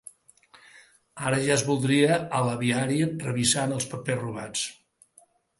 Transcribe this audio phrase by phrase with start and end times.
[1.31, 4.69] Ara ja els voldria a l'aviari, revisant els papers robats.